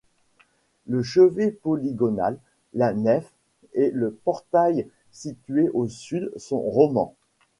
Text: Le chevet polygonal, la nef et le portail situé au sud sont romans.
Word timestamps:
Le 0.87 1.03
chevet 1.03 1.51
polygonal, 1.51 2.39
la 2.73 2.91
nef 2.91 3.31
et 3.73 3.91
le 3.91 4.09
portail 4.09 4.89
situé 5.11 5.69
au 5.75 5.87
sud 5.89 6.31
sont 6.37 6.59
romans. 6.59 7.13